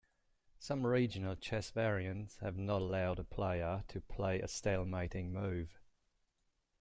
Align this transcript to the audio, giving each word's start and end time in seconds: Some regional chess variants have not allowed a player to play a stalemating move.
Some 0.57 0.87
regional 0.87 1.35
chess 1.35 1.69
variants 1.69 2.39
have 2.39 2.57
not 2.57 2.81
allowed 2.81 3.19
a 3.19 3.23
player 3.23 3.83
to 3.89 4.01
play 4.01 4.41
a 4.41 4.47
stalemating 4.47 5.29
move. 5.31 5.77